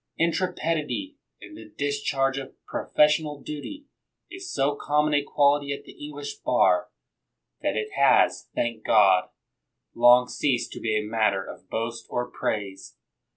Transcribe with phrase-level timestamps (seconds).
[0.17, 3.85] Intrepidity in the discharge of professional duty
[4.31, 6.89] is so common a quality at the English bar,
[7.61, 9.29] that it has, thank God,
[9.93, 12.95] long ceased to be a matter of boast or praise.